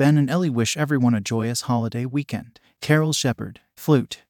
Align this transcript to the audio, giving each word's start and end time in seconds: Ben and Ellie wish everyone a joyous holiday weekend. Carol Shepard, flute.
Ben 0.00 0.16
and 0.16 0.30
Ellie 0.30 0.48
wish 0.48 0.78
everyone 0.78 1.12
a 1.12 1.20
joyous 1.20 1.60
holiday 1.60 2.06
weekend. 2.06 2.58
Carol 2.80 3.12
Shepard, 3.12 3.60
flute. 3.76 4.22